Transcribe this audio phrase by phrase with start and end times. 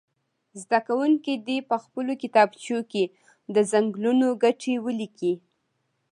[0.61, 3.03] زده کوونکي دې په خپلو کتابچو کې
[3.55, 5.33] د څنګلونو ګټې ولیکي.